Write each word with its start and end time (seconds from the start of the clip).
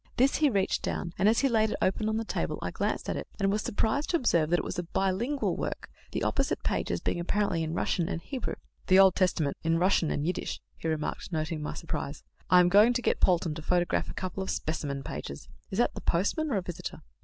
This 0.17 0.37
he 0.37 0.49
reached 0.49 0.81
down, 0.81 1.13
and 1.19 1.29
as 1.29 1.41
he 1.41 1.47
laid 1.47 1.69
it 1.69 1.75
open 1.79 2.09
on 2.09 2.17
the 2.17 2.25
table, 2.25 2.57
I 2.63 2.71
glanced 2.71 3.07
at 3.07 3.15
it, 3.17 3.27
and 3.39 3.51
was 3.51 3.61
surprised 3.61 4.09
to 4.09 4.17
observe 4.17 4.49
that 4.49 4.57
it 4.57 4.65
was 4.65 4.79
a 4.79 4.83
bi 4.83 5.11
lingual 5.11 5.55
work, 5.55 5.91
the 6.11 6.23
opposite 6.23 6.63
pages 6.63 6.99
being 7.01 7.19
apparently 7.19 7.61
in 7.61 7.75
Russian 7.75 8.09
and 8.09 8.19
Hebrew. 8.19 8.55
"The 8.87 8.97
Old 8.97 9.13
Testament 9.13 9.57
in 9.63 9.77
Russian 9.77 10.09
and 10.09 10.25
Yiddish," 10.25 10.59
he 10.75 10.87
remarked, 10.87 11.31
noting 11.31 11.61
my 11.61 11.75
surprise. 11.75 12.23
"I 12.49 12.61
am 12.61 12.67
going 12.67 12.93
to 12.93 13.01
get 13.03 13.19
Polton 13.21 13.53
to 13.53 13.61
photograph 13.61 14.09
a 14.09 14.15
couple 14.15 14.41
of 14.41 14.49
specimen 14.49 15.03
pages 15.03 15.47
is 15.69 15.77
that 15.77 15.93
the 15.93 16.01
postman 16.01 16.49
or 16.49 16.57
a 16.57 16.63
visitor?" 16.63 17.03